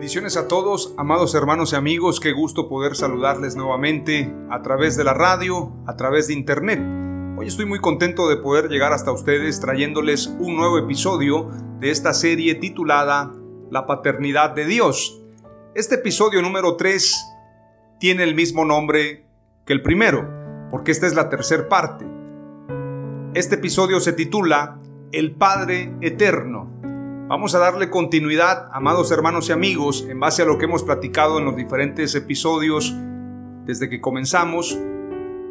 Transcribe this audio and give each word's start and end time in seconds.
Bendiciones 0.00 0.38
a 0.38 0.48
todos, 0.48 0.94
amados 0.96 1.34
hermanos 1.34 1.74
y 1.74 1.76
amigos, 1.76 2.20
qué 2.20 2.32
gusto 2.32 2.70
poder 2.70 2.96
saludarles 2.96 3.54
nuevamente 3.54 4.34
a 4.48 4.62
través 4.62 4.96
de 4.96 5.04
la 5.04 5.12
radio, 5.12 5.74
a 5.86 5.94
través 5.94 6.26
de 6.26 6.32
internet. 6.32 6.80
Hoy 7.36 7.48
estoy 7.48 7.66
muy 7.66 7.80
contento 7.80 8.26
de 8.26 8.38
poder 8.38 8.70
llegar 8.70 8.94
hasta 8.94 9.12
ustedes 9.12 9.60
trayéndoles 9.60 10.28
un 10.38 10.56
nuevo 10.56 10.78
episodio 10.78 11.50
de 11.80 11.90
esta 11.90 12.14
serie 12.14 12.54
titulada 12.54 13.30
La 13.70 13.84
paternidad 13.84 14.52
de 14.52 14.64
Dios. 14.64 15.20
Este 15.74 15.96
episodio 15.96 16.40
número 16.40 16.76
3 16.76 17.14
tiene 17.98 18.22
el 18.22 18.34
mismo 18.34 18.64
nombre 18.64 19.26
que 19.66 19.74
el 19.74 19.82
primero, 19.82 20.26
porque 20.70 20.92
esta 20.92 21.08
es 21.08 21.14
la 21.14 21.28
tercera 21.28 21.68
parte. 21.68 22.06
Este 23.34 23.56
episodio 23.56 24.00
se 24.00 24.14
titula 24.14 24.80
El 25.12 25.32
Padre 25.32 25.94
Eterno. 26.00 26.79
Vamos 27.30 27.54
a 27.54 27.60
darle 27.60 27.90
continuidad, 27.90 28.68
amados 28.72 29.12
hermanos 29.12 29.48
y 29.48 29.52
amigos, 29.52 30.04
en 30.10 30.18
base 30.18 30.42
a 30.42 30.44
lo 30.44 30.58
que 30.58 30.64
hemos 30.64 30.82
platicado 30.82 31.38
en 31.38 31.44
los 31.44 31.54
diferentes 31.54 32.12
episodios 32.16 32.92
desde 33.64 33.88
que 33.88 34.00
comenzamos, 34.00 34.76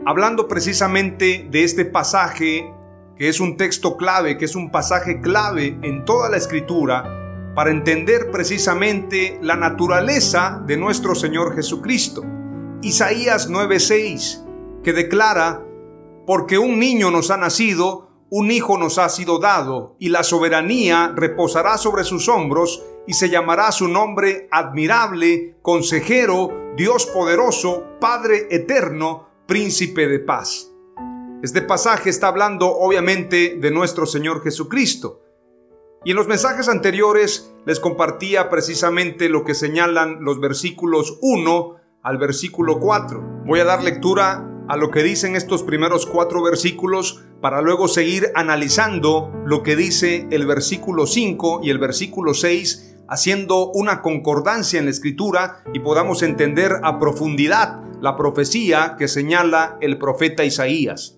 hablando 0.06 0.50
precisamente 0.50 1.48
de 1.50 1.64
este 1.64 1.86
pasaje 1.86 2.70
que 3.16 3.30
es 3.30 3.40
un 3.40 3.56
texto 3.56 3.96
clave, 3.96 4.38
que 4.38 4.44
es 4.44 4.58
un 4.58 4.72
pasaje 4.72 5.22
clave 5.22 5.80
en 5.82 6.04
toda 6.04 6.30
la 6.30 6.36
escritura 6.36 7.54
para 7.56 7.72
entender 7.72 8.30
precisamente 8.30 9.40
la 9.42 9.56
naturaleza 9.56 10.62
de 10.68 10.76
nuestro 10.76 11.16
Señor 11.16 11.56
Jesucristo. 11.56 12.26
Isaías 12.82 13.50
9:6, 13.50 14.44
que 14.84 14.92
declara, 14.92 15.64
porque 16.28 16.58
un 16.58 16.78
niño 16.78 17.10
nos 17.10 17.32
ha 17.32 17.38
nacido, 17.38 18.09
un 18.30 18.52
hijo 18.52 18.78
nos 18.78 18.98
ha 18.98 19.10
sido 19.10 19.40
dado, 19.40 19.96
y 20.00 20.10
la 20.10 20.24
soberanía 20.24 21.14
reposará 21.16 21.78
sobre 21.78 22.04
sus 22.04 22.30
hombros, 22.30 22.84
y 23.08 23.14
se 23.14 23.30
llamará 23.30 23.72
su 23.72 23.88
nombre 23.88 24.48
admirable, 24.52 25.58
consejero, 25.62 26.50
Dios 26.76 27.08
poderoso, 27.08 27.86
Padre 28.00 28.48
eterno, 28.52 29.30
príncipe 29.48 30.08
de 30.08 30.20
paz. 30.20 30.72
Este 31.42 31.62
pasaje 31.62 32.10
está 32.10 32.28
hablando 32.28 32.68
obviamente 32.68 33.58
de 33.60 33.72
nuestro 33.72 34.06
Señor 34.06 34.44
Jesucristo. 34.44 35.22
Y 36.06 36.12
en 36.12 36.18
los 36.18 36.28
mensajes 36.28 36.70
anteriores 36.70 37.54
les 37.66 37.80
compartía 37.80 38.50
precisamente 38.50 39.30
lo 39.30 39.44
que 39.44 39.56
señalan 39.56 40.24
los 40.24 40.40
versículos 40.40 41.18
1 41.22 41.76
al 42.04 42.18
versículo 42.18 42.80
4. 42.80 43.44
Voy 43.46 43.60
a 43.60 43.66
dar 43.66 43.84
lectura 43.84 44.49
a 44.70 44.78
lo 44.78 44.92
que 44.92 45.02
dicen 45.02 45.36
estos 45.36 45.64
primeros 45.64 46.06
cuatro 46.06 46.44
versículos 46.44 47.24
para 47.42 47.62
luego 47.62 47.88
seguir 47.88 48.32
analizando 48.36 49.34
lo 49.44 49.64
que 49.64 49.76
dice 49.76 50.28
el 50.30 50.46
versículo 50.46 51.08
5 51.08 51.62
y 51.64 51.72
el 51.72 51.80
versículo 51.80 52.36
6, 52.36 52.98
haciendo 53.08 53.72
una 53.72 54.04
concordancia 54.04 54.78
en 54.78 54.86
la 54.86 54.92
escritura 54.92 55.64
y 55.74 55.80
podamos 55.80 56.22
entender 56.22 56.74
a 56.84 57.00
profundidad 57.00 57.82
la 58.00 58.16
profecía 58.16 58.96
que 58.98 59.08
señala 59.08 59.78
el 59.82 59.98
profeta 59.98 60.46
Isaías. 60.46 61.18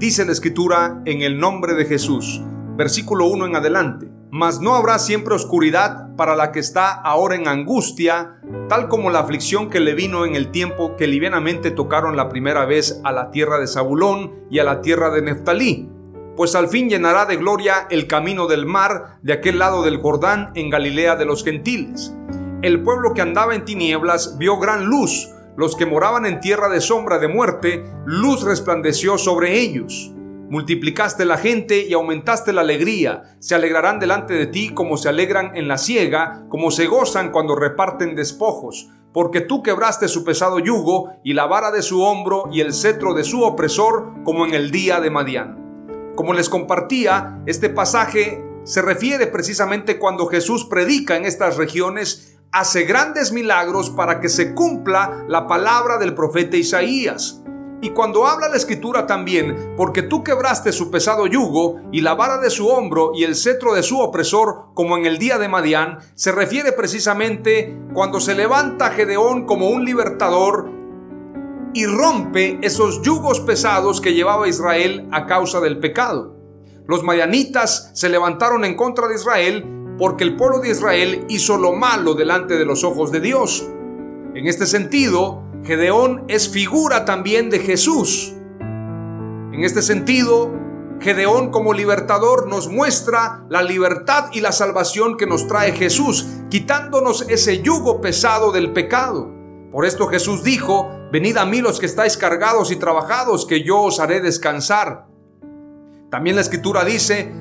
Dice 0.00 0.24
la 0.24 0.32
escritura 0.32 1.00
en 1.04 1.22
el 1.22 1.38
nombre 1.38 1.74
de 1.74 1.84
Jesús, 1.84 2.42
versículo 2.76 3.26
1 3.26 3.46
en 3.46 3.56
adelante. 3.56 4.15
Mas 4.36 4.60
no 4.60 4.74
habrá 4.74 4.98
siempre 4.98 5.34
oscuridad 5.34 6.14
para 6.14 6.36
la 6.36 6.52
que 6.52 6.58
está 6.58 6.92
ahora 6.92 7.36
en 7.36 7.48
angustia, 7.48 8.36
tal 8.68 8.86
como 8.86 9.08
la 9.08 9.20
aflicción 9.20 9.70
que 9.70 9.80
le 9.80 9.94
vino 9.94 10.26
en 10.26 10.36
el 10.36 10.50
tiempo 10.50 10.94
que 10.94 11.06
livianamente 11.06 11.70
tocaron 11.70 12.18
la 12.18 12.28
primera 12.28 12.66
vez 12.66 13.00
a 13.02 13.12
la 13.12 13.30
tierra 13.30 13.58
de 13.58 13.66
Zabulón 13.66 14.34
y 14.50 14.58
a 14.58 14.64
la 14.64 14.82
tierra 14.82 15.08
de 15.08 15.22
Neftalí. 15.22 15.88
Pues 16.36 16.54
al 16.54 16.68
fin 16.68 16.90
llenará 16.90 17.24
de 17.24 17.36
gloria 17.36 17.86
el 17.88 18.06
camino 18.08 18.46
del 18.46 18.66
mar 18.66 19.16
de 19.22 19.32
aquel 19.32 19.58
lado 19.58 19.82
del 19.82 20.02
Jordán 20.02 20.50
en 20.54 20.68
Galilea 20.68 21.16
de 21.16 21.24
los 21.24 21.42
gentiles. 21.42 22.14
El 22.60 22.82
pueblo 22.82 23.14
que 23.14 23.22
andaba 23.22 23.54
en 23.54 23.64
tinieblas 23.64 24.36
vio 24.36 24.58
gran 24.58 24.84
luz, 24.84 25.30
los 25.56 25.76
que 25.76 25.86
moraban 25.86 26.26
en 26.26 26.40
tierra 26.40 26.68
de 26.68 26.82
sombra 26.82 27.18
de 27.18 27.28
muerte, 27.28 27.90
luz 28.04 28.42
resplandeció 28.42 29.16
sobre 29.16 29.58
ellos. 29.58 30.12
Multiplicaste 30.48 31.24
la 31.24 31.38
gente 31.38 31.86
y 31.86 31.92
aumentaste 31.92 32.52
la 32.52 32.60
alegría. 32.60 33.36
Se 33.40 33.56
alegrarán 33.56 33.98
delante 33.98 34.34
de 34.34 34.46
ti 34.46 34.68
como 34.72 34.96
se 34.96 35.08
alegran 35.08 35.56
en 35.56 35.66
la 35.66 35.76
siega, 35.76 36.46
como 36.48 36.70
se 36.70 36.86
gozan 36.86 37.32
cuando 37.32 37.56
reparten 37.56 38.14
despojos. 38.14 38.88
Porque 39.12 39.40
tú 39.40 39.62
quebraste 39.62 40.06
su 40.06 40.24
pesado 40.24 40.60
yugo 40.60 41.10
y 41.24 41.32
la 41.32 41.46
vara 41.46 41.72
de 41.72 41.82
su 41.82 42.02
hombro 42.02 42.48
y 42.52 42.60
el 42.60 42.74
cetro 42.74 43.12
de 43.14 43.24
su 43.24 43.42
opresor, 43.42 44.12
como 44.24 44.46
en 44.46 44.54
el 44.54 44.70
día 44.70 45.00
de 45.00 45.10
Madián. 45.10 46.12
Como 46.14 46.32
les 46.32 46.48
compartía, 46.48 47.40
este 47.46 47.68
pasaje 47.68 48.44
se 48.62 48.82
refiere 48.82 49.26
precisamente 49.26 49.98
cuando 49.98 50.26
Jesús 50.26 50.64
predica 50.64 51.16
en 51.16 51.24
estas 51.24 51.56
regiones, 51.56 52.36
hace 52.52 52.84
grandes 52.84 53.32
milagros 53.32 53.90
para 53.90 54.20
que 54.20 54.28
se 54.28 54.54
cumpla 54.54 55.24
la 55.28 55.46
palabra 55.46 55.98
del 55.98 56.14
profeta 56.14 56.56
Isaías. 56.56 57.42
Y 57.86 57.90
cuando 57.90 58.26
habla 58.26 58.48
la 58.48 58.56
escritura 58.56 59.06
también, 59.06 59.74
porque 59.76 60.02
tú 60.02 60.24
quebraste 60.24 60.72
su 60.72 60.90
pesado 60.90 61.28
yugo 61.28 61.82
y 61.92 62.00
la 62.00 62.16
vara 62.16 62.38
de 62.38 62.50
su 62.50 62.66
hombro 62.66 63.12
y 63.14 63.22
el 63.22 63.36
cetro 63.36 63.74
de 63.74 63.84
su 63.84 64.00
opresor, 64.00 64.70
como 64.74 64.96
en 64.98 65.06
el 65.06 65.18
día 65.18 65.38
de 65.38 65.46
Madián, 65.46 65.98
se 66.16 66.32
refiere 66.32 66.72
precisamente 66.72 67.78
cuando 67.94 68.18
se 68.18 68.34
levanta 68.34 68.90
Gedeón 68.90 69.46
como 69.46 69.68
un 69.68 69.84
libertador 69.84 70.68
y 71.74 71.86
rompe 71.86 72.58
esos 72.60 73.02
yugos 73.02 73.38
pesados 73.38 74.00
que 74.00 74.14
llevaba 74.14 74.48
Israel 74.48 75.06
a 75.12 75.26
causa 75.26 75.60
del 75.60 75.78
pecado. 75.78 76.34
Los 76.88 77.04
madianitas 77.04 77.92
se 77.94 78.08
levantaron 78.08 78.64
en 78.64 78.74
contra 78.74 79.06
de 79.06 79.14
Israel 79.14 79.64
porque 79.96 80.24
el 80.24 80.34
pueblo 80.34 80.58
de 80.58 80.70
Israel 80.70 81.24
hizo 81.28 81.56
lo 81.56 81.72
malo 81.72 82.14
delante 82.14 82.58
de 82.58 82.64
los 82.64 82.82
ojos 82.82 83.12
de 83.12 83.20
Dios. 83.20 83.64
En 84.34 84.48
este 84.48 84.66
sentido, 84.66 85.45
Gedeón 85.66 86.24
es 86.28 86.48
figura 86.48 87.04
también 87.04 87.50
de 87.50 87.58
Jesús. 87.58 88.32
En 88.60 89.64
este 89.64 89.82
sentido, 89.82 90.54
Gedeón 91.00 91.50
como 91.50 91.72
libertador 91.72 92.46
nos 92.46 92.68
muestra 92.68 93.44
la 93.50 93.62
libertad 93.62 94.30
y 94.32 94.40
la 94.40 94.52
salvación 94.52 95.16
que 95.16 95.26
nos 95.26 95.48
trae 95.48 95.72
Jesús, 95.72 96.28
quitándonos 96.50 97.28
ese 97.28 97.62
yugo 97.62 98.00
pesado 98.00 98.52
del 98.52 98.72
pecado. 98.72 99.28
Por 99.72 99.84
esto 99.84 100.06
Jesús 100.06 100.44
dijo, 100.44 100.88
venid 101.10 101.36
a 101.36 101.44
mí 101.44 101.60
los 101.60 101.80
que 101.80 101.86
estáis 101.86 102.16
cargados 102.16 102.70
y 102.70 102.76
trabajados, 102.76 103.44
que 103.44 103.64
yo 103.64 103.80
os 103.80 103.98
haré 103.98 104.20
descansar. 104.20 105.06
También 106.12 106.36
la 106.36 106.42
escritura 106.42 106.84
dice, 106.84 107.32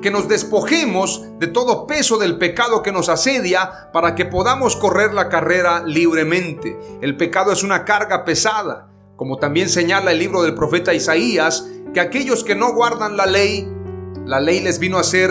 que 0.00 0.10
nos 0.10 0.28
despojemos 0.28 1.24
de 1.38 1.46
todo 1.46 1.86
peso 1.86 2.18
del 2.18 2.38
pecado 2.38 2.82
que 2.82 2.92
nos 2.92 3.08
asedia 3.08 3.90
para 3.92 4.14
que 4.14 4.24
podamos 4.24 4.76
correr 4.76 5.12
la 5.12 5.28
carrera 5.28 5.82
libremente. 5.84 6.78
El 7.00 7.16
pecado 7.16 7.52
es 7.52 7.62
una 7.62 7.84
carga 7.84 8.24
pesada, 8.24 8.88
como 9.16 9.36
también 9.36 9.68
señala 9.68 10.12
el 10.12 10.18
libro 10.18 10.42
del 10.42 10.54
profeta 10.54 10.94
Isaías, 10.94 11.68
que 11.92 12.00
aquellos 12.00 12.44
que 12.44 12.54
no 12.54 12.72
guardan 12.72 13.16
la 13.16 13.26
ley, 13.26 13.68
la 14.24 14.40
ley 14.40 14.60
les 14.60 14.78
vino 14.78 14.98
a 14.98 15.04
ser 15.04 15.30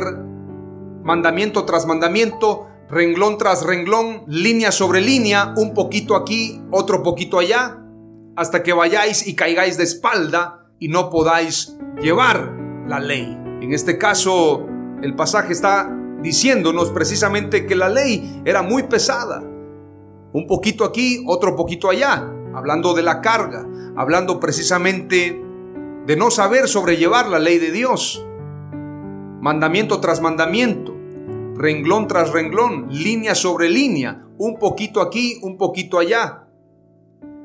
mandamiento 1.04 1.66
tras 1.66 1.86
mandamiento, 1.86 2.68
renglón 2.89 3.38
tras 3.38 3.63
renglón, 3.63 4.24
línea 4.27 4.71
sobre 4.71 5.01
línea, 5.01 5.54
un 5.56 5.74
poquito 5.74 6.16
aquí, 6.16 6.62
otro 6.71 7.01
poquito 7.01 7.39
allá, 7.39 7.77
hasta 8.36 8.63
que 8.63 8.74
vayáis 8.74 9.25
y 9.27 9.36
caigáis 9.36 9.77
de 9.77 9.83
espalda 9.83 10.66
y 10.80 10.88
no 10.89 11.10
podáis 11.10 11.75
llevar 12.01 12.56
la 12.88 13.00
ley. 13.00 13.49
En 13.62 13.74
este 13.74 13.98
caso, 13.98 14.66
el 15.02 15.16
pasaje 15.16 15.52
está 15.52 15.94
diciéndonos 16.22 16.92
precisamente 16.92 17.66
que 17.66 17.76
la 17.76 17.90
ley 17.90 18.42
era 18.46 18.62
muy 18.62 18.84
pesada. 18.84 19.42
Un 20.32 20.48
poquito 20.48 20.86
aquí, 20.86 21.24
otro 21.28 21.56
poquito 21.56 21.90
allá, 21.90 22.32
hablando 22.54 22.94
de 22.94 23.04
la 23.04 23.22
carga, 23.22 23.68
hablando 23.96 24.40
precisamente 24.40 25.42
de 26.06 26.16
no 26.16 26.32
saber 26.32 26.68
sobrellevar 26.68 27.28
la 27.28 27.40
ley 27.40 27.58
de 27.58 27.72
Dios. 27.72 28.26
Mandamiento 29.42 30.00
tras 30.00 30.22
mandamiento, 30.22 30.96
renglón 31.56 32.08
tras 32.08 32.32
renglón, 32.32 32.88
línea 32.90 33.36
sobre 33.36 33.70
línea, 33.70 34.24
un 34.38 34.58
poquito 34.58 35.02
aquí, 35.02 35.40
un 35.42 35.58
poquito 35.58 36.00
allá. 36.00 36.46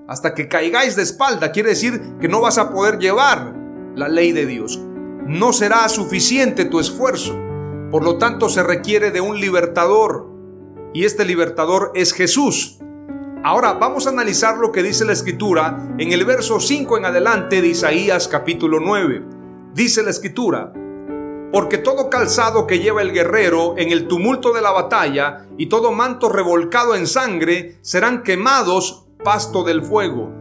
Hasta 0.07 0.35
que 0.35 0.49
caigáis 0.49 0.97
de 0.97 1.03
espalda, 1.03 1.51
quiere 1.51 1.71
decir 1.71 2.01
que 2.21 2.29
no 2.29 2.41
vas 2.41 2.59
a 2.59 2.71
poder 2.71 2.99
llevar 2.99 3.55
la 3.97 4.09
ley 4.09 4.33
de 4.33 4.47
Dios. 4.47 4.81
No 5.27 5.55
será 5.55 5.89
suficiente 5.89 6.67
tu 6.67 6.81
esfuerzo. 6.81 7.35
Por 7.91 8.05
lo 8.05 8.19
tanto, 8.19 8.51
se 8.51 8.63
requiere 8.63 9.11
de 9.11 9.23
un 9.23 9.41
libertador. 9.41 10.29
Y 10.93 11.05
este 11.05 11.25
libertador 11.25 11.93
es 11.95 12.13
Jesús. 12.13 12.79
Ahora 13.43 13.73
vamos 13.75 14.07
a 14.07 14.11
analizar 14.11 14.59
lo 14.59 14.71
que 14.71 14.83
dice 14.83 15.05
la 15.05 15.13
escritura 15.13 15.95
en 15.99 16.13
el 16.13 16.25
verso 16.25 16.61
5 16.61 16.99
en 16.99 17.05
adelante 17.07 17.63
de 17.63 17.69
Isaías 17.69 18.29
capítulo 18.29 18.81
9. 18.81 19.23
Dice 19.75 20.03
la 20.03 20.11
escritura, 20.11 20.73
porque 21.53 21.79
todo 21.79 22.11
calzado 22.11 22.67
que 22.67 22.79
lleva 22.79 23.01
el 23.01 23.13
guerrero 23.13 23.77
en 23.79 23.93
el 23.93 24.09
tumulto 24.09 24.53
de 24.53 24.61
la 24.61 24.73
batalla 24.73 25.47
y 25.57 25.67
todo 25.67 25.93
manto 25.93 26.29
revolcado 26.29 26.95
en 26.95 27.07
sangre 27.07 27.79
serán 27.81 28.23
quemados 28.23 29.07
pasto 29.23 29.63
del 29.63 29.83
fuego. 29.83 30.33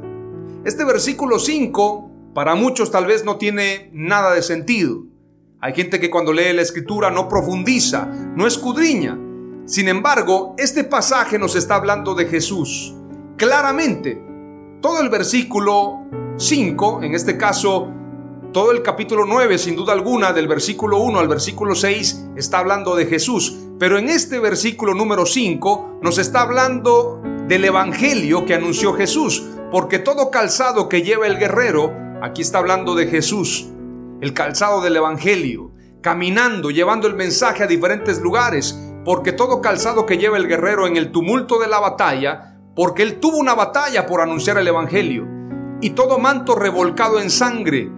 Este 0.65 0.83
versículo 0.85 1.39
5 1.39 2.02
para 2.33 2.55
muchos 2.55 2.91
tal 2.91 3.05
vez 3.05 3.23
no 3.23 3.37
tiene 3.37 3.89
nada 3.93 4.33
de 4.33 4.41
sentido. 4.41 5.03
Hay 5.61 5.73
gente 5.73 5.99
que 5.99 6.09
cuando 6.09 6.33
lee 6.33 6.53
la 6.53 6.61
escritura 6.61 7.09
no 7.09 7.29
profundiza, 7.29 8.05
no 8.35 8.47
escudriña. 8.47 9.17
Sin 9.65 9.87
embargo, 9.87 10.55
este 10.57 10.83
pasaje 10.83 11.39
nos 11.39 11.55
está 11.55 11.75
hablando 11.75 12.15
de 12.15 12.25
Jesús. 12.25 12.93
Claramente, 13.37 14.21
todo 14.81 15.01
el 15.01 15.09
versículo 15.09 16.01
5, 16.37 17.03
en 17.03 17.15
este 17.15 17.37
caso, 17.37 17.87
todo 18.51 18.71
el 18.71 18.81
capítulo 18.81 19.25
9, 19.25 19.57
sin 19.57 19.75
duda 19.75 19.93
alguna, 19.93 20.33
del 20.33 20.47
versículo 20.47 20.97
1 20.97 21.19
al 21.19 21.27
versículo 21.29 21.75
6, 21.75 22.31
está 22.35 22.59
hablando 22.59 22.95
de 22.95 23.05
Jesús. 23.05 23.57
Pero 23.79 23.97
en 23.97 24.09
este 24.09 24.39
versículo 24.39 24.93
número 24.93 25.25
5 25.25 25.99
nos 26.01 26.17
está 26.17 26.41
hablando 26.41 27.21
del 27.47 27.63
Evangelio 27.63 28.45
que 28.45 28.53
anunció 28.53 28.93
Jesús, 28.93 29.43
porque 29.71 29.99
todo 29.99 30.29
calzado 30.29 30.89
que 30.89 31.01
lleva 31.01 31.27
el 31.27 31.37
guerrero, 31.37 32.02
aquí 32.23 32.41
está 32.41 32.59
hablando 32.59 32.95
de 32.95 33.07
Jesús 33.07 33.67
el 34.21 34.33
calzado 34.33 34.79
del 34.79 34.95
Evangelio, 34.95 35.71
caminando, 36.01 36.71
llevando 36.71 37.07
el 37.07 37.15
mensaje 37.15 37.63
a 37.63 37.67
diferentes 37.67 38.21
lugares, 38.21 38.79
porque 39.03 39.33
todo 39.33 39.59
calzado 39.59 40.05
que 40.05 40.17
lleva 40.17 40.37
el 40.37 40.47
guerrero 40.47 40.87
en 40.87 40.95
el 40.95 41.11
tumulto 41.11 41.59
de 41.59 41.67
la 41.67 41.81
batalla, 41.81 42.57
porque 42.77 43.03
él 43.03 43.19
tuvo 43.19 43.37
una 43.37 43.53
batalla 43.53 44.05
por 44.05 44.21
anunciar 44.21 44.57
el 44.57 44.69
Evangelio, 44.69 45.27
y 45.81 45.89
todo 45.89 46.17
manto 46.17 46.55
revolcado 46.55 47.19
en 47.19 47.29
sangre, 47.29 47.91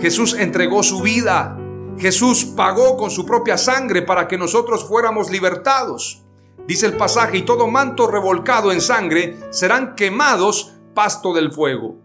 Jesús 0.00 0.34
entregó 0.38 0.84
su 0.84 1.02
vida, 1.02 1.58
Jesús 1.98 2.44
pagó 2.44 2.96
con 2.96 3.10
su 3.10 3.26
propia 3.26 3.58
sangre 3.58 4.02
para 4.02 4.28
que 4.28 4.38
nosotros 4.38 4.86
fuéramos 4.86 5.28
libertados. 5.28 6.22
Dice 6.68 6.86
el 6.86 6.96
pasaje, 6.96 7.38
y 7.38 7.42
todo 7.42 7.66
manto 7.66 8.06
revolcado 8.06 8.70
en 8.70 8.80
sangre 8.80 9.40
serán 9.50 9.96
quemados 9.96 10.74
pasto 10.94 11.34
del 11.34 11.50
fuego. 11.50 12.01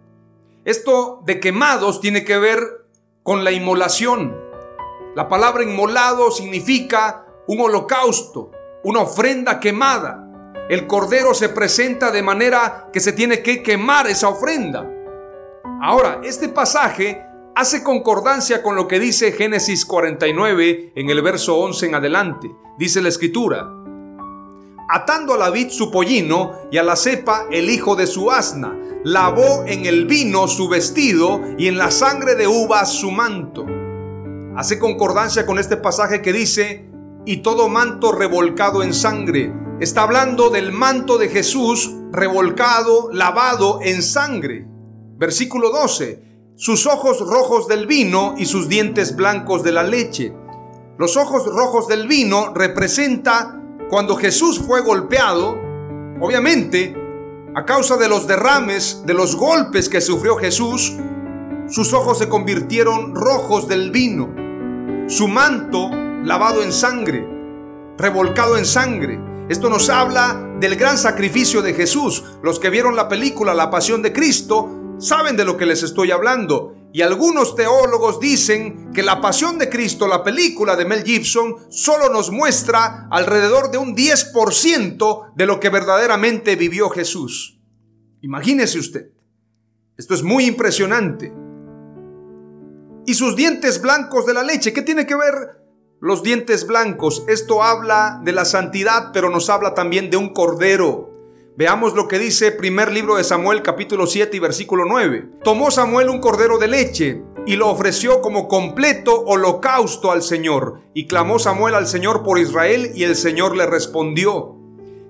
Esto 0.68 1.22
de 1.26 1.40
quemados 1.40 2.02
tiene 2.02 2.26
que 2.26 2.38
ver 2.38 2.60
con 3.24 3.46
la 3.46 3.54
inmolación. 3.54 4.38
La 5.16 5.30
palabra 5.30 5.64
inmolado 5.64 6.30
significa 6.30 7.26
un 7.48 7.62
holocausto, 7.62 8.52
una 8.84 9.00
ofrenda 9.00 9.62
quemada. 9.62 10.28
El 10.70 10.86
cordero 10.86 11.34
se 11.34 11.48
presenta 11.48 12.12
de 12.12 12.22
manera 12.22 12.90
que 12.92 13.00
se 13.00 13.14
tiene 13.14 13.42
que 13.42 13.64
quemar 13.64 14.08
esa 14.08 14.28
ofrenda. 14.28 14.86
Ahora, 15.82 16.20
este 16.26 16.50
pasaje 16.50 17.24
hace 17.56 17.82
concordancia 17.82 18.62
con 18.62 18.76
lo 18.76 18.90
que 18.90 19.00
dice 19.00 19.32
Génesis 19.32 19.86
49 19.86 20.92
en 20.94 21.10
el 21.10 21.22
verso 21.22 21.56
11 21.60 21.86
en 21.86 21.96
adelante. 21.96 22.52
Dice 22.78 23.02
la 23.02 23.08
escritura, 23.08 23.72
atando 24.90 25.34
a 25.34 25.38
la 25.38 25.50
vid 25.50 25.70
su 25.70 25.92
pollino 25.92 26.54
y 26.72 26.78
a 26.78 26.84
la 26.84 26.96
cepa 26.96 27.48
el 27.52 27.70
hijo 27.70 27.96
de 27.96 28.08
su 28.08 28.32
asna. 28.32 28.78
Lavó 29.04 29.64
en 29.66 29.86
el 29.86 30.06
vino 30.06 30.48
su 30.48 30.68
vestido 30.68 31.42
y 31.58 31.68
en 31.68 31.78
la 31.78 31.92
sangre 31.92 32.36
de 32.36 32.48
uvas 32.48 32.92
su 32.92 33.12
manto. 33.12 33.66
Hace 34.56 34.80
concordancia 34.80 35.46
con 35.46 35.60
este 35.60 35.78
pasaje 35.78 36.22
que 36.22 36.34
dice, 36.34 36.90
y 37.26 37.38
todo 37.38 37.68
manto 37.68 38.12
revolcado 38.12 38.82
en 38.84 38.94
sangre. 38.94 39.54
Está 39.80 40.04
hablando 40.04 40.50
del 40.50 40.72
manto 40.72 41.18
de 41.18 41.30
Jesús 41.30 41.94
revolcado, 42.12 43.10
lavado 43.12 43.80
en 43.84 44.02
sangre. 44.02 44.66
Versículo 45.18 45.70
12. 45.70 46.24
Sus 46.56 46.88
ojos 46.88 47.20
rojos 47.20 47.68
del 47.68 47.86
vino 47.86 48.34
y 48.38 48.46
sus 48.46 48.68
dientes 48.68 49.16
blancos 49.16 49.62
de 49.62 49.72
la 49.72 49.84
leche. 49.84 50.34
Los 50.98 51.18
ojos 51.18 51.46
rojos 51.46 51.88
del 51.88 52.08
vino 52.08 52.54
representa 52.56 53.57
cuando 53.90 54.16
Jesús 54.16 54.60
fue 54.60 54.82
golpeado, 54.82 55.58
obviamente, 56.20 56.96
a 57.56 57.66
causa 57.66 57.98
de 57.98 58.10
los 58.10 58.28
derrames, 58.28 59.04
de 59.06 59.14
los 59.14 59.36
golpes 59.36 59.88
que 59.90 60.02
sufrió 60.02 60.36
Jesús, 60.36 60.94
sus 61.70 61.94
ojos 61.94 62.18
se 62.18 62.30
convirtieron 62.30 63.16
rojos 63.16 63.68
del 63.68 63.92
vino, 63.92 64.30
su 65.08 65.28
manto 65.28 65.90
lavado 66.24 66.64
en 66.64 66.72
sangre, 66.72 67.28
revolcado 67.98 68.58
en 68.58 68.66
sangre. 68.66 69.20
Esto 69.50 69.70
nos 69.70 69.90
habla 69.90 70.38
del 70.60 70.76
gran 70.76 70.98
sacrificio 70.98 71.62
de 71.62 71.74
Jesús. 71.74 72.24
Los 72.44 72.60
que 72.60 72.70
vieron 72.70 72.96
la 72.96 73.08
película 73.08 73.54
La 73.54 73.70
Pasión 73.70 74.02
de 74.02 74.12
Cristo 74.12 74.70
saben 74.98 75.38
de 75.38 75.46
lo 75.46 75.56
que 75.56 75.66
les 75.66 75.84
estoy 75.84 76.12
hablando. 76.12 76.76
Y 76.94 77.02
algunos 77.02 77.56
teólogos 77.56 78.20
dicen 78.20 78.92
que 78.94 79.04
la 79.04 79.22
pasión 79.22 79.58
de 79.58 79.70
Cristo, 79.70 80.08
la 80.08 80.24
película 80.24 80.76
de 80.76 80.86
Mel 80.86 81.04
Gibson, 81.04 81.56
solo 81.70 82.10
nos 82.10 82.32
muestra 82.32 83.08
alrededor 83.12 83.72
de 83.72 83.78
un 83.78 83.96
10% 83.96 85.34
de 85.36 85.46
lo 85.46 85.60
que 85.60 85.70
verdaderamente 85.70 86.56
vivió 86.56 86.90
Jesús. 86.90 87.60
Imagínese 88.22 88.80
usted. 88.80 89.12
Esto 89.98 90.14
es 90.14 90.24
muy 90.24 90.46
impresionante. 90.46 91.34
Y 93.06 93.14
sus 93.14 93.36
dientes 93.36 93.82
blancos 93.82 94.26
de 94.26 94.34
la 94.34 94.44
leche, 94.44 94.74
¿qué 94.74 94.82
tiene 94.82 95.06
que 95.06 95.16
ver 95.16 95.64
los 96.00 96.24
dientes 96.24 96.68
blancos? 96.68 97.24
Esto 97.28 97.64
habla 97.64 98.22
de 98.24 98.32
la 98.32 98.46
santidad, 98.46 99.12
pero 99.14 99.30
nos 99.30 99.50
habla 99.50 99.74
también 99.74 100.10
de 100.10 100.18
un 100.18 100.34
cordero. 100.34 101.07
Veamos 101.58 101.96
lo 101.96 102.08
que 102.08 102.20
dice 102.20 102.52
primer 102.52 102.92
libro 102.92 103.16
de 103.16 103.24
Samuel 103.24 103.64
capítulo 103.64 104.06
7 104.06 104.38
y 104.38 104.40
versículo 104.40 104.84
9. 104.88 105.40
Tomó 105.44 105.72
Samuel 105.72 106.10
un 106.10 106.20
cordero 106.20 106.60
de 106.60 106.68
leche 106.68 107.24
y 107.48 107.56
lo 107.56 107.70
ofreció 107.70 108.22
como 108.22 108.48
completo 108.48 109.24
holocausto 109.26 110.12
al 110.12 110.22
Señor. 110.22 110.82
Y 110.94 111.08
clamó 111.08 111.40
Samuel 111.40 111.74
al 111.74 111.88
Señor 111.88 112.22
por 112.22 112.38
Israel 112.38 112.92
y 112.94 113.06
el 113.06 113.16
Señor 113.16 113.58
le 113.58 113.66
respondió. 113.66 114.56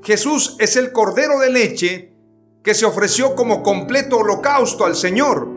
Jesús 0.01 0.55
es 0.59 0.77
el 0.77 0.93
cordero 0.93 1.37
de 1.39 1.49
leche 1.49 2.13
que 2.63 2.73
se 2.73 2.85
ofreció 2.85 3.35
como 3.35 3.61
completo 3.61 4.19
holocausto 4.19 4.85
al 4.85 4.95
Señor. 4.95 5.49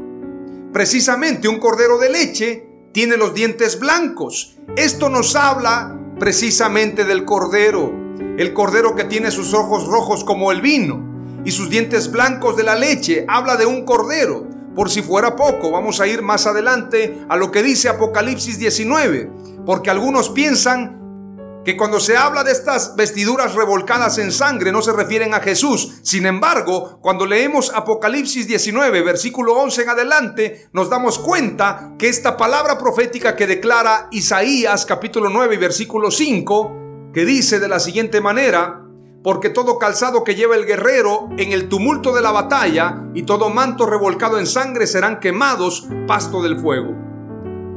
Precisamente 0.72 1.46
un 1.46 1.60
cordero 1.60 1.98
de 1.98 2.10
leche 2.10 2.66
tiene 2.90 3.16
los 3.16 3.32
dientes 3.32 3.78
blancos. 3.78 4.56
Esto 4.74 5.08
nos 5.08 5.36
habla 5.36 5.96
precisamente 6.18 7.04
del 7.04 7.24
cordero 7.24 7.99
el 8.40 8.54
cordero 8.54 8.96
que 8.96 9.04
tiene 9.04 9.30
sus 9.30 9.52
ojos 9.52 9.86
rojos 9.86 10.24
como 10.24 10.50
el 10.50 10.62
vino 10.62 11.42
y 11.44 11.50
sus 11.50 11.68
dientes 11.68 12.10
blancos 12.10 12.56
de 12.56 12.62
la 12.62 12.74
leche, 12.74 13.26
habla 13.28 13.56
de 13.56 13.66
un 13.66 13.84
cordero. 13.84 14.46
Por 14.74 14.88
si 14.88 15.02
fuera 15.02 15.36
poco, 15.36 15.70
vamos 15.70 16.00
a 16.00 16.06
ir 16.06 16.22
más 16.22 16.46
adelante 16.46 17.22
a 17.28 17.36
lo 17.36 17.50
que 17.50 17.62
dice 17.62 17.90
Apocalipsis 17.90 18.58
19, 18.58 19.30
porque 19.66 19.90
algunos 19.90 20.30
piensan 20.30 21.62
que 21.66 21.76
cuando 21.76 22.00
se 22.00 22.16
habla 22.16 22.42
de 22.42 22.52
estas 22.52 22.96
vestiduras 22.96 23.54
revolcadas 23.54 24.16
en 24.16 24.32
sangre 24.32 24.72
no 24.72 24.80
se 24.80 24.94
refieren 24.94 25.34
a 25.34 25.40
Jesús. 25.40 26.00
Sin 26.00 26.24
embargo, 26.24 26.98
cuando 27.02 27.26
leemos 27.26 27.70
Apocalipsis 27.74 28.48
19, 28.48 29.02
versículo 29.02 29.52
11 29.52 29.82
en 29.82 29.88
adelante, 29.90 30.68
nos 30.72 30.88
damos 30.88 31.18
cuenta 31.18 31.92
que 31.98 32.08
esta 32.08 32.38
palabra 32.38 32.78
profética 32.78 33.36
que 33.36 33.46
declara 33.46 34.08
Isaías 34.12 34.86
capítulo 34.86 35.28
9 35.28 35.58
versículo 35.58 36.10
5 36.10 36.79
que 37.12 37.24
dice 37.24 37.58
de 37.58 37.68
la 37.68 37.80
siguiente 37.80 38.20
manera, 38.20 38.82
porque 39.22 39.50
todo 39.50 39.78
calzado 39.78 40.24
que 40.24 40.34
lleva 40.34 40.56
el 40.56 40.64
guerrero 40.64 41.28
en 41.36 41.52
el 41.52 41.68
tumulto 41.68 42.14
de 42.14 42.22
la 42.22 42.32
batalla 42.32 43.04
y 43.14 43.24
todo 43.24 43.50
manto 43.50 43.86
revolcado 43.86 44.38
en 44.38 44.46
sangre 44.46 44.86
serán 44.86 45.20
quemados 45.20 45.86
pasto 46.06 46.42
del 46.42 46.58
fuego. 46.58 46.94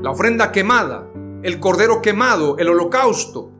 La 0.02 0.12
ofrenda 0.12 0.52
quemada, 0.52 1.10
el 1.44 1.60
cordero 1.60 2.02
quemado, 2.02 2.58
el 2.58 2.70
holocausto. 2.70 3.52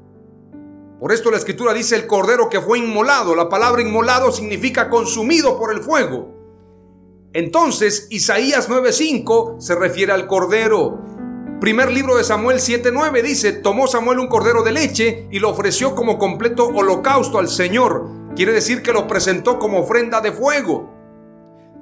Por 1.00 1.12
esto 1.12 1.32
la 1.32 1.38
escritura 1.38 1.74
dice 1.74 1.98
el 1.98 2.08
cordero 2.08 2.48
que 2.50 2.62
fue 2.62 2.80
inmolado. 2.80 3.36
La 3.36 3.50
palabra 3.50 3.82
inmolado 3.82 4.32
significa 4.32 4.90
consumido 4.90 5.58
por 5.58 5.74
el 5.74 5.82
fuego. 5.82 6.34
Entonces 7.34 8.08
Isaías 8.10 8.70
9:5 8.70 9.60
se 9.60 9.76
refiere 9.76 10.14
al 10.14 10.28
cordero. 10.28 11.13
Primer 11.64 11.94
libro 11.94 12.18
de 12.18 12.26
Samuel 12.26 12.58
7:9 12.58 13.22
dice, 13.22 13.54
tomó 13.54 13.88
Samuel 13.88 14.20
un 14.20 14.28
cordero 14.28 14.64
de 14.64 14.74
leche 14.74 15.30
y 15.32 15.40
lo 15.40 15.50
ofreció 15.50 15.96
como 15.96 16.18
completo 16.18 16.68
holocausto 16.68 17.40
al 17.40 17.48
Señor. 17.48 18.06
Quiere 18.36 18.52
decir 18.52 18.84
que 18.84 18.92
lo 18.92 19.08
presentó 19.08 19.60
como 19.60 19.80
ofrenda 19.80 20.20
de 20.20 20.34
fuego. 20.34 20.94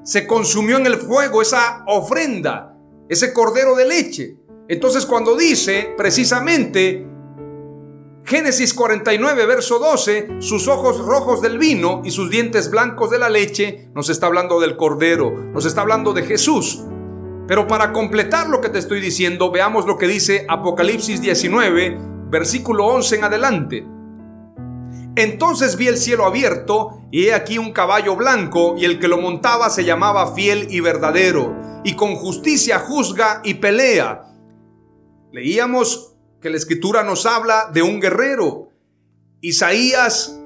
Se 0.03 0.27
consumió 0.27 0.77
en 0.77 0.85
el 0.85 0.97
fuego 0.97 1.41
esa 1.41 1.83
ofrenda, 1.87 2.77
ese 3.09 3.33
cordero 3.33 3.73
de 3.75 3.87
leche. 3.87 4.37
Entonces 4.67 5.07
cuando 5.07 5.35
dice 5.35 5.95
precisamente 5.97 7.07
Génesis 8.23 8.75
49, 8.75 9.47
verso 9.47 9.79
12, 9.79 10.35
sus 10.41 10.67
ojos 10.67 10.99
rojos 10.99 11.41
del 11.41 11.57
vino 11.57 12.03
y 12.05 12.11
sus 12.11 12.29
dientes 12.29 12.69
blancos 12.69 13.09
de 13.09 13.17
la 13.17 13.31
leche, 13.31 13.89
nos 13.95 14.09
está 14.09 14.27
hablando 14.27 14.59
del 14.59 14.77
Cordero, 14.77 15.31
nos 15.31 15.65
está 15.65 15.81
hablando 15.81 16.13
de 16.13 16.21
Jesús. 16.21 16.83
Pero 17.47 17.67
para 17.67 17.91
completar 17.91 18.49
lo 18.49 18.61
que 18.61 18.69
te 18.69 18.79
estoy 18.79 19.01
diciendo, 19.01 19.51
veamos 19.51 19.85
lo 19.85 19.97
que 19.97 20.07
dice 20.07 20.45
Apocalipsis 20.47 21.21
19, 21.21 21.97
versículo 22.29 22.85
11 22.87 23.15
en 23.15 23.23
adelante. 23.23 23.87
Entonces 25.15 25.75
vi 25.75 25.87
el 25.87 25.97
cielo 25.97 26.25
abierto 26.25 27.01
y 27.11 27.25
he 27.25 27.33
aquí 27.33 27.57
un 27.57 27.73
caballo 27.73 28.15
blanco 28.15 28.75
y 28.77 28.85
el 28.85 28.99
que 28.99 29.09
lo 29.09 29.17
montaba 29.17 29.69
se 29.69 29.83
llamaba 29.83 30.33
fiel 30.33 30.67
y 30.69 30.79
verdadero 30.79 31.81
y 31.83 31.95
con 31.95 32.15
justicia 32.15 32.79
juzga 32.79 33.41
y 33.43 33.55
pelea. 33.55 34.23
Leíamos 35.33 36.15
que 36.39 36.49
la 36.49 36.57
escritura 36.57 37.03
nos 37.03 37.25
habla 37.25 37.69
de 37.73 37.81
un 37.81 37.99
guerrero. 37.99 38.69
Isaías 39.41 40.37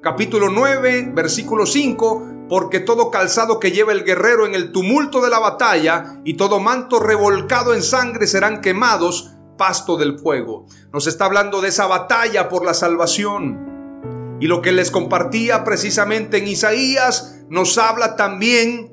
capítulo 0.00 0.48
9, 0.48 1.10
versículo 1.14 1.66
5, 1.66 2.35
porque 2.48 2.80
todo 2.80 3.10
calzado 3.10 3.58
que 3.58 3.72
lleva 3.72 3.92
el 3.92 4.04
guerrero 4.04 4.46
en 4.46 4.54
el 4.54 4.72
tumulto 4.72 5.20
de 5.20 5.30
la 5.30 5.38
batalla 5.38 6.20
y 6.24 6.34
todo 6.34 6.60
manto 6.60 7.00
revolcado 7.00 7.74
en 7.74 7.82
sangre 7.82 8.26
serán 8.26 8.60
quemados, 8.60 9.32
pasto 9.58 9.96
del 9.96 10.18
fuego. 10.18 10.66
Nos 10.92 11.06
está 11.06 11.24
hablando 11.24 11.60
de 11.60 11.68
esa 11.68 11.86
batalla 11.86 12.48
por 12.48 12.64
la 12.64 12.74
salvación. 12.74 14.36
Y 14.40 14.46
lo 14.46 14.60
que 14.60 14.72
les 14.72 14.90
compartía 14.90 15.64
precisamente 15.64 16.38
en 16.38 16.46
Isaías 16.46 17.40
nos 17.48 17.78
habla 17.78 18.16
también 18.16 18.92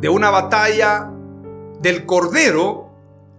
de 0.00 0.08
una 0.08 0.30
batalla 0.30 1.12
del 1.80 2.06
cordero 2.06 2.86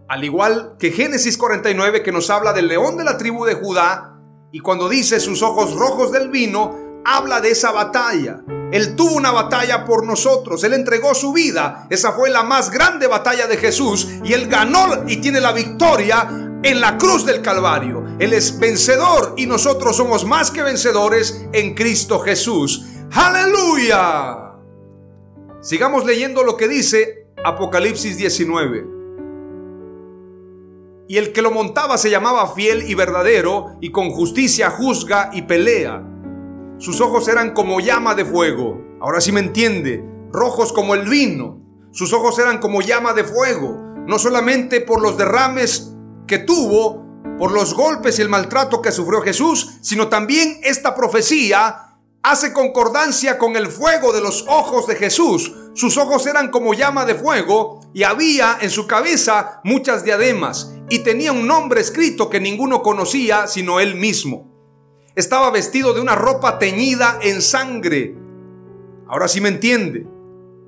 al 0.07 0.24
igual 0.24 0.75
que 0.79 0.91
Génesis 0.91 1.38
49 1.38 2.01
que 2.01 2.12
nos 2.12 2.29
habla 2.29 2.53
del 2.53 2.67
león 2.67 2.98
de 2.98 3.03
la 3.03 3.17
tribu 3.17 3.46
de 3.46 3.55
Judá 3.55 4.17
y 4.51 4.60
cuando 4.60 4.88
dice 4.88 5.19
sus 5.19 5.41
ojos 5.41 5.75
rojos 5.75 6.13
del 6.13 6.29
vino, 6.29 7.01
habla 7.03 7.41
de 7.41 7.51
esa 7.51 7.72
batalla. 7.72 8.41
Él 8.72 8.96
tuvo 8.96 9.14
una 9.14 9.32
batalla 9.32 9.86
por 9.86 10.06
nosotros, 10.06 10.64
Él 10.64 10.74
entregó 10.74 11.14
su 11.14 11.32
vida, 11.34 11.88
esa 11.90 12.12
fue 12.12 12.30
la 12.30 12.44
más 12.44 12.70
grande 12.70 13.08
batalla 13.08 13.48
de 13.48 13.58
Jesús 13.58 14.08
y 14.24 14.34
Él 14.34 14.48
ganó 14.48 15.04
y 15.08 15.18
tiene 15.18 15.40
la 15.40 15.54
victoria 15.54 16.28
en 16.64 16.82
la 16.82 16.98
cruz 16.98 17.26
del 17.26 17.42
Calvario. 17.42 18.04
Él 18.20 18.34
es 18.34 18.60
vencedor 18.60 19.36
y 19.38 19.46
nosotros 19.46 19.96
somos 19.96 20.26
más 20.26 20.52
que 20.52 20.64
vencedores 20.64 21.46
en 21.54 21.76
Cristo 21.76 22.20
Jesús. 22.20 22.86
Aleluya. 23.12 24.38
Sigamos 25.62 26.06
leyendo 26.06 26.44
lo 26.44 26.58
que 26.58 26.68
dice 26.68 27.28
Apocalipsis 27.44 28.18
19 28.18 28.98
y 31.08 31.18
el 31.18 31.32
que 31.32 31.42
lo 31.42 31.52
montaba 31.52 31.98
se 31.98 32.10
llamaba 32.10 32.54
fiel 32.54 32.84
y 32.90 32.94
verdadero, 32.94 33.78
y 33.80 33.92
con 33.92 34.10
justicia 34.10 34.70
juzga 34.70 35.30
y 35.34 35.44
pelea. 35.44 36.04
Sus 36.79 37.01
ojos 37.01 37.27
eran 37.27 37.55
como 37.55 37.79
llama 37.79 38.13
de 38.13 38.24
fuego. 38.24 38.79
Ahora 39.01 39.19
sí 39.19 39.31
me 39.31 39.39
entiende, 39.39 40.03
rojos 40.31 40.72
como 40.72 40.93
el 40.93 41.10
vino. 41.10 41.60
Sus 41.91 42.13
ojos 42.13 42.38
eran 42.38 42.60
como 42.60 42.81
llama 42.81 43.13
de 43.13 43.24
fuego, 43.24 43.79
no 44.05 44.19
solamente 44.19 44.81
por 44.81 45.01
los 45.01 45.17
derrames 45.17 45.93
que 46.27 46.38
tuvo, 46.38 47.03
por 47.39 47.51
los 47.51 47.74
golpes 47.74 48.19
y 48.19 48.22
el 48.22 48.29
maltrato 48.29 48.81
que 48.81 48.91
sufrió 48.91 49.22
Jesús, 49.22 49.77
sino 49.81 50.07
también 50.07 50.60
esta 50.63 50.93
profecía 50.93 51.96
hace 52.22 52.53
concordancia 52.53 53.39
con 53.39 53.55
el 53.55 53.67
fuego 53.67 54.13
de 54.13 54.22
los 54.22 54.46
ojos 54.48 54.86
de 54.86 54.96
Jesús. 54.96 55.51
Sus 55.74 55.98
ojos 55.98 56.27
eran 56.27 56.51
como 56.51 56.75
llama 56.75 57.05
de 57.05 57.15
fuego 57.15 57.79
y 57.93 58.03
había 58.03 58.60
en 58.62 58.69
su 58.69 58.86
cabeza 58.86 59.62
muchas 59.63 60.03
diademas 60.03 60.74
y 60.89 61.00
tenía 61.00 61.31
un 61.31 61.48
nombre 61.48 61.81
escrito 61.81 62.29
que 62.29 62.39
ninguno 62.39 62.84
conocía 62.84 63.48
sino 63.48 63.79
él 63.79 63.96
mismo. 63.96 64.47
Estaba 65.18 65.50
vestido 65.50 65.96
de 65.96 66.00
una 66.00 66.14
ropa 66.14 66.60
teñida 66.60 67.18
en 67.24 67.42
sangre. 67.42 68.16
Ahora 69.08 69.28
sí 69.28 69.42
me 69.42 69.50
entiende. 69.50 70.06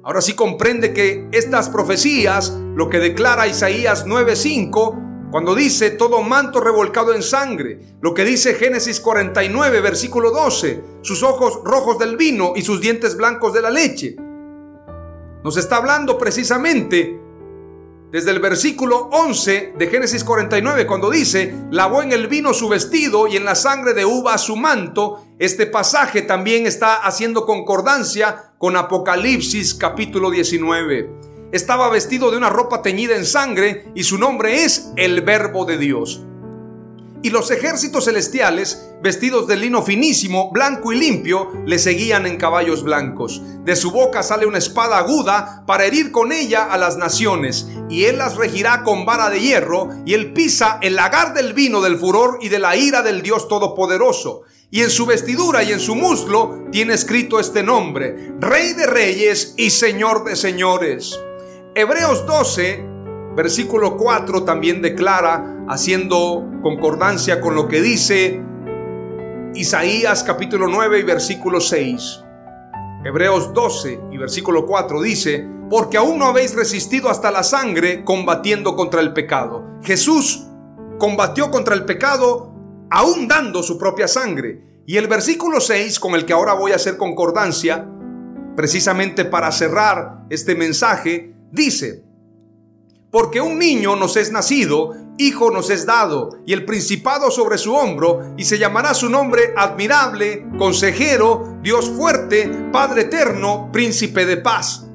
Ahora 0.03 0.21
sí 0.21 0.33
comprende 0.33 0.91
que 0.91 1.29
estas 1.31 1.69
profecías, 1.69 2.57
lo 2.73 2.89
que 2.89 2.97
declara 2.97 3.45
Isaías 3.45 4.07
9:5, 4.07 5.29
cuando 5.29 5.53
dice 5.53 5.91
todo 5.91 6.23
manto 6.23 6.61
revolcado 6.61 7.13
en 7.13 7.21
sangre, 7.21 7.79
lo 8.01 8.15
que 8.15 8.25
dice 8.25 8.55
Génesis 8.55 8.99
49, 8.99 9.81
versículo 9.81 10.31
12, 10.31 10.83
sus 11.03 11.21
ojos 11.21 11.59
rojos 11.63 11.99
del 11.99 12.17
vino 12.17 12.53
y 12.55 12.63
sus 12.63 12.81
dientes 12.81 13.15
blancos 13.17 13.53
de 13.53 13.61
la 13.61 13.69
leche. 13.69 14.15
Nos 15.43 15.57
está 15.57 15.75
hablando 15.75 16.17
precisamente 16.17 17.18
desde 18.11 18.31
el 18.31 18.39
versículo 18.39 19.09
11 19.11 19.73
de 19.77 19.87
Génesis 19.87 20.23
49, 20.23 20.87
cuando 20.87 21.09
dice, 21.09 21.53
lavó 21.71 22.01
en 22.01 22.11
el 22.11 22.27
vino 22.27 22.53
su 22.53 22.69
vestido 22.69 23.27
y 23.27 23.37
en 23.37 23.45
la 23.45 23.55
sangre 23.55 23.93
de 23.93 24.05
uva 24.05 24.37
su 24.37 24.55
manto, 24.55 25.25
este 25.37 25.65
pasaje 25.65 26.21
también 26.23 26.65
está 26.65 26.95
haciendo 26.95 27.45
concordancia 27.45 28.53
con 28.57 28.75
Apocalipsis 28.75 29.75
capítulo 29.75 30.31
19 30.31 31.29
estaba 31.51 31.89
vestido 31.89 32.29
de 32.31 32.37
una 32.37 32.49
ropa 32.49 32.81
teñida 32.81 33.15
en 33.15 33.25
sangre 33.25 33.85
y 33.95 34.03
su 34.03 34.17
nombre 34.17 34.63
es 34.63 34.91
el 34.97 35.21
Verbo 35.21 35.65
de 35.65 35.77
Dios. 35.77 36.23
Y 37.21 37.31
los 37.31 37.51
ejércitos 37.51 38.05
celestiales, 38.05 38.91
vestidos 39.03 39.45
de 39.47 39.57
lino 39.57 39.81
finísimo, 39.81 40.51
blanco 40.51 40.93
y 40.93 40.97
limpio, 40.97 41.51
le 41.65 41.77
seguían 41.77 42.25
en 42.25 42.37
caballos 42.37 42.83
blancos. 42.83 43.41
De 43.65 43.75
su 43.75 43.91
boca 43.91 44.23
sale 44.23 44.45
una 44.45 44.57
espada 44.57 44.97
aguda 44.97 45.63
para 45.67 45.85
herir 45.85 46.11
con 46.11 46.31
ella 46.31 46.63
a 46.63 46.77
las 46.77 46.95
naciones, 46.95 47.67
y 47.89 48.05
él 48.05 48.19
las 48.19 48.37
regirá 48.37 48.83
con 48.83 49.05
vara 49.05 49.29
de 49.29 49.41
hierro, 49.41 49.89
y 50.05 50.13
él 50.13 50.31
pisa 50.31 50.79
el 50.81 50.95
lagar 50.95 51.33
del 51.33 51.53
vino 51.53 51.81
del 51.81 51.97
furor 51.97 52.39
y 52.41 52.47
de 52.47 52.59
la 52.59 52.77
ira 52.77 53.01
del 53.01 53.21
Dios 53.21 53.49
Todopoderoso. 53.49 54.43
Y 54.71 54.81
en 54.81 54.89
su 54.89 55.05
vestidura 55.05 55.63
y 55.63 55.73
en 55.73 55.79
su 55.79 55.95
muslo 55.95 56.65
tiene 56.71 56.93
escrito 56.93 57.39
este 57.39 57.63
nombre, 57.63 58.33
Rey 58.39 58.73
de 58.73 58.85
Reyes 58.85 59.55
y 59.57 59.71
Señor 59.71 60.23
de 60.23 60.35
Señores. 60.35 61.19
Hebreos 61.75 62.25
12, 62.25 62.85
versículo 63.35 63.97
4 63.97 64.43
también 64.43 64.81
declara, 64.81 65.58
haciendo 65.69 66.45
concordancia 66.61 67.39
con 67.39 67.55
lo 67.55 67.67
que 67.67 67.81
dice 67.81 68.41
Isaías 69.53 70.23
capítulo 70.23 70.67
9 70.67 70.99
y 70.99 71.03
versículo 71.03 71.61
6. 71.61 72.23
Hebreos 73.05 73.53
12 73.53 74.01
y 74.11 74.17
versículo 74.17 74.65
4 74.65 75.01
dice, 75.01 75.47
porque 75.69 75.97
aún 75.97 76.19
no 76.19 76.25
habéis 76.25 76.55
resistido 76.55 77.09
hasta 77.09 77.31
la 77.31 77.43
sangre 77.43 78.03
combatiendo 78.03 78.75
contra 78.75 78.99
el 78.99 79.13
pecado. 79.13 79.65
Jesús 79.81 80.47
combatió 80.97 81.49
contra 81.51 81.75
el 81.75 81.85
pecado 81.85 82.53
aún 82.89 83.27
dando 83.27 83.63
su 83.63 83.77
propia 83.77 84.07
sangre. 84.07 84.81
Y 84.85 84.97
el 84.97 85.07
versículo 85.07 85.61
6, 85.61 85.99
con 85.99 86.15
el 86.15 86.25
que 86.25 86.33
ahora 86.33 86.53
voy 86.53 86.71
a 86.71 86.75
hacer 86.75 86.97
concordancia, 86.97 87.87
precisamente 88.55 89.23
para 89.23 89.51
cerrar 89.51 90.25
este 90.29 90.55
mensaje, 90.55 91.35
Dice, 91.51 92.03
porque 93.09 93.41
un 93.41 93.57
niño 93.57 93.95
nos 93.95 94.17
es 94.17 94.31
nacido, 94.31 94.93
hijo 95.19 95.51
nos 95.51 95.69
es 95.69 95.85
dado, 95.85 96.39
y 96.45 96.53
el 96.53 96.65
principado 96.65 97.29
sobre 97.29 97.57
su 97.57 97.75
hombro, 97.75 98.33
y 98.37 98.45
se 98.45 98.57
llamará 98.57 98.93
su 98.93 99.09
nombre 99.09 99.53
admirable, 99.55 100.47
consejero, 100.57 101.59
Dios 101.61 101.89
fuerte, 101.89 102.49
Padre 102.71 103.01
eterno, 103.01 103.69
príncipe 103.71 104.25
de 104.25 104.37
paz. 104.37 104.87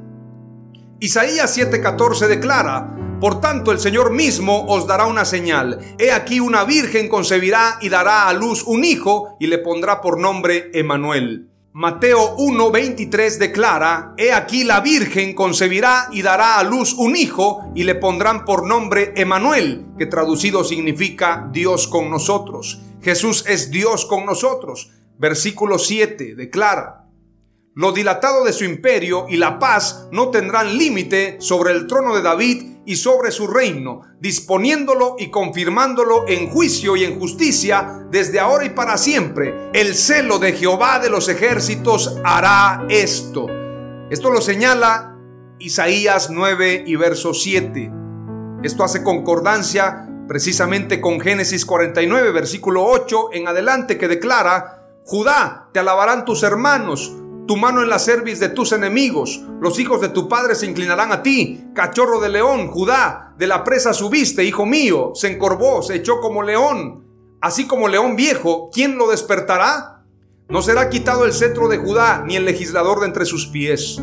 Isaías 0.98 1.56
7:14 1.56 2.26
declara, 2.26 2.96
por 3.20 3.40
tanto 3.40 3.70
el 3.70 3.78
Señor 3.78 4.12
mismo 4.12 4.64
os 4.66 4.86
dará 4.86 5.06
una 5.06 5.26
señal. 5.26 5.78
He 5.98 6.10
aquí 6.10 6.40
una 6.40 6.64
virgen 6.64 7.08
concebirá 7.08 7.78
y 7.82 7.90
dará 7.90 8.26
a 8.28 8.32
luz 8.32 8.64
un 8.64 8.82
hijo, 8.84 9.36
y 9.38 9.46
le 9.46 9.58
pondrá 9.58 10.00
por 10.00 10.18
nombre 10.18 10.70
Emanuel. 10.72 11.50
Mateo 11.76 12.36
1:23 12.36 13.36
declara, 13.36 14.14
He 14.16 14.32
aquí 14.32 14.62
la 14.62 14.78
Virgen 14.78 15.34
concebirá 15.34 16.06
y 16.12 16.22
dará 16.22 16.60
a 16.60 16.62
luz 16.62 16.94
un 16.94 17.16
hijo 17.16 17.64
y 17.74 17.82
le 17.82 17.96
pondrán 17.96 18.44
por 18.44 18.64
nombre 18.64 19.12
Emanuel, 19.16 19.84
que 19.98 20.06
traducido 20.06 20.62
significa 20.62 21.48
Dios 21.50 21.88
con 21.88 22.10
nosotros. 22.10 22.80
Jesús 23.02 23.44
es 23.48 23.72
Dios 23.72 24.06
con 24.06 24.24
nosotros. 24.24 24.92
Versículo 25.18 25.80
7 25.80 26.36
declara, 26.36 27.08
Lo 27.74 27.90
dilatado 27.90 28.44
de 28.44 28.52
su 28.52 28.62
imperio 28.62 29.26
y 29.28 29.36
la 29.36 29.58
paz 29.58 30.06
no 30.12 30.28
tendrán 30.28 30.78
límite 30.78 31.38
sobre 31.40 31.72
el 31.72 31.88
trono 31.88 32.14
de 32.14 32.22
David 32.22 32.73
y 32.86 32.96
sobre 32.96 33.30
su 33.30 33.46
reino, 33.46 34.02
disponiéndolo 34.20 35.16
y 35.18 35.30
confirmándolo 35.30 36.26
en 36.28 36.50
juicio 36.50 36.96
y 36.96 37.04
en 37.04 37.18
justicia 37.18 38.06
desde 38.10 38.40
ahora 38.40 38.64
y 38.64 38.70
para 38.70 38.96
siempre. 38.96 39.70
El 39.72 39.94
celo 39.94 40.38
de 40.38 40.52
Jehová 40.52 40.98
de 40.98 41.10
los 41.10 41.28
ejércitos 41.28 42.18
hará 42.24 42.86
esto. 42.88 43.46
Esto 44.10 44.30
lo 44.30 44.40
señala 44.40 45.16
Isaías 45.58 46.30
9 46.30 46.84
y 46.86 46.96
verso 46.96 47.32
7. 47.32 47.90
Esto 48.62 48.84
hace 48.84 49.02
concordancia 49.02 50.08
precisamente 50.28 51.00
con 51.00 51.20
Génesis 51.20 51.64
49, 51.66 52.32
versículo 52.32 52.84
8 52.84 53.30
en 53.32 53.48
adelante, 53.48 53.98
que 53.98 54.08
declara, 54.08 54.84
Judá, 55.04 55.68
te 55.72 55.80
alabarán 55.80 56.24
tus 56.24 56.42
hermanos, 56.42 57.14
tu 57.46 57.56
mano 57.56 57.82
en 57.82 57.90
la 57.90 57.98
cerviz 57.98 58.40
de 58.40 58.48
tus 58.48 58.72
enemigos, 58.72 59.42
los 59.60 59.78
hijos 59.78 60.00
de 60.00 60.08
tu 60.08 60.28
padre 60.28 60.54
se 60.54 60.66
inclinarán 60.66 61.12
a 61.12 61.22
ti, 61.22 61.66
cachorro 61.74 62.20
de 62.20 62.28
león, 62.28 62.68
Judá, 62.68 63.34
de 63.36 63.46
la 63.46 63.64
presa 63.64 63.92
subiste, 63.92 64.44
hijo 64.44 64.64
mío, 64.64 65.12
se 65.14 65.32
encorvó, 65.32 65.82
se 65.82 65.96
echó 65.96 66.20
como 66.20 66.42
león, 66.42 67.04
así 67.40 67.66
como 67.66 67.88
león 67.88 68.16
viejo, 68.16 68.70
¿quién 68.72 68.96
lo 68.96 69.10
despertará? 69.10 70.04
No 70.48 70.62
será 70.62 70.88
quitado 70.88 71.24
el 71.24 71.32
cetro 71.32 71.68
de 71.68 71.78
Judá, 71.78 72.22
ni 72.26 72.36
el 72.36 72.44
legislador 72.44 73.00
de 73.00 73.06
entre 73.06 73.26
sus 73.26 73.46
pies, 73.48 74.00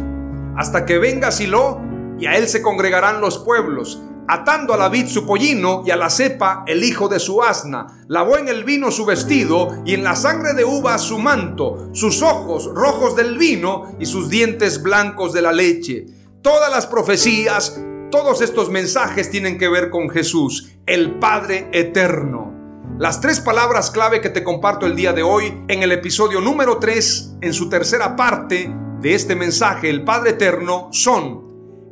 hasta 0.57 0.85
que 0.85 0.97
venga 0.97 1.31
Silo, 1.31 1.79
y 2.19 2.27
a 2.27 2.37
él 2.37 2.47
se 2.47 2.61
congregarán 2.61 3.21
los 3.21 3.39
pueblos, 3.39 4.01
atando 4.31 4.73
a 4.73 4.77
la 4.77 4.87
vid 4.87 5.07
su 5.07 5.25
pollino 5.25 5.83
y 5.85 5.91
a 5.91 5.97
la 5.97 6.09
cepa 6.09 6.63
el 6.65 6.85
hijo 6.85 7.09
de 7.09 7.19
su 7.19 7.43
asna. 7.43 8.05
Lavó 8.07 8.37
en 8.37 8.47
el 8.47 8.63
vino 8.63 8.89
su 8.89 9.05
vestido 9.05 9.83
y 9.85 9.93
en 9.93 10.05
la 10.05 10.15
sangre 10.15 10.53
de 10.53 10.63
uva 10.63 10.97
su 10.99 11.19
manto, 11.19 11.89
sus 11.91 12.21
ojos 12.21 12.71
rojos 12.73 13.17
del 13.17 13.37
vino 13.37 13.93
y 13.99 14.05
sus 14.05 14.29
dientes 14.29 14.81
blancos 14.81 15.33
de 15.33 15.41
la 15.41 15.51
leche. 15.51 16.05
Todas 16.41 16.71
las 16.71 16.87
profecías, 16.87 17.77
todos 18.09 18.41
estos 18.41 18.69
mensajes 18.69 19.29
tienen 19.29 19.57
que 19.57 19.67
ver 19.67 19.89
con 19.89 20.09
Jesús, 20.09 20.77
el 20.85 21.19
Padre 21.19 21.67
eterno. 21.73 22.53
Las 22.99 23.19
tres 23.19 23.41
palabras 23.41 23.91
clave 23.91 24.21
que 24.21 24.29
te 24.29 24.45
comparto 24.45 24.85
el 24.85 24.95
día 24.95 25.11
de 25.11 25.23
hoy 25.23 25.61
en 25.67 25.83
el 25.83 25.91
episodio 25.91 26.39
número 26.39 26.77
3, 26.77 27.33
en 27.41 27.53
su 27.53 27.67
tercera 27.67 28.15
parte 28.15 28.73
de 29.01 29.13
este 29.13 29.35
mensaje, 29.35 29.89
el 29.89 30.05
Padre 30.05 30.31
eterno, 30.31 30.87
son 30.93 31.50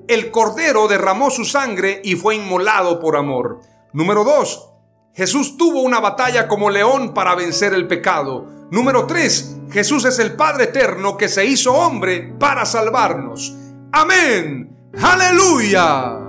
el 0.09 0.31
Cordero 0.31 0.87
derramó 0.87 1.29
su 1.29 1.45
sangre 1.45 2.01
y 2.03 2.15
fue 2.15 2.35
inmolado 2.35 2.99
por 2.99 3.15
amor. 3.15 3.61
Número 3.93 4.23
2. 4.23 4.69
Jesús 5.13 5.55
tuvo 5.55 5.83
una 5.83 5.99
batalla 5.99 6.47
como 6.47 6.71
león 6.71 7.13
para 7.13 7.35
vencer 7.35 7.73
el 7.73 7.87
pecado. 7.87 8.47
Número 8.71 9.05
3. 9.05 9.57
Jesús 9.71 10.05
es 10.05 10.17
el 10.17 10.35
Padre 10.35 10.65
eterno 10.65 11.15
que 11.15 11.29
se 11.29 11.45
hizo 11.45 11.73
hombre 11.73 12.33
para 12.39 12.65
salvarnos. 12.65 13.53
Amén. 13.91 14.91
Aleluya. 14.99 16.28